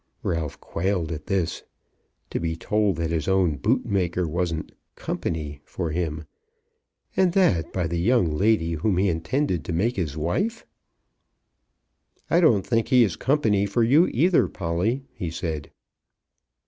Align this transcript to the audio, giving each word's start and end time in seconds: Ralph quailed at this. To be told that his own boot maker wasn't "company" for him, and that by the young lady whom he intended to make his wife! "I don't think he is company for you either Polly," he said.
Ralph 0.23 0.59
quailed 0.59 1.11
at 1.11 1.27
this. 1.27 1.61
To 2.31 2.39
be 2.39 2.55
told 2.55 2.95
that 2.95 3.11
his 3.11 3.27
own 3.27 3.57
boot 3.57 3.85
maker 3.85 4.27
wasn't 4.27 4.71
"company" 4.95 5.61
for 5.63 5.91
him, 5.91 6.25
and 7.15 7.33
that 7.33 7.71
by 7.71 7.85
the 7.85 7.99
young 7.99 8.35
lady 8.35 8.71
whom 8.73 8.97
he 8.97 9.09
intended 9.09 9.63
to 9.65 9.73
make 9.73 9.97
his 9.97 10.17
wife! 10.17 10.65
"I 12.31 12.41
don't 12.41 12.65
think 12.65 12.87
he 12.87 13.03
is 13.03 13.15
company 13.15 13.67
for 13.67 13.83
you 13.83 14.07
either 14.07 14.47
Polly," 14.47 15.03
he 15.13 15.29
said. 15.29 15.69